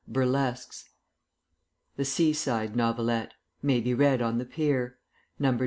BURLESQUES 0.07 0.89
THE 1.95 2.05
SEASIDE 2.05 2.75
NOVELETTE 2.75 3.35
[MAY 3.61 3.81
BE 3.81 3.93
READ 3.93 4.19
ON 4.23 4.39
THE 4.39 4.45
PIER] 4.45 4.97
No. 5.37 5.59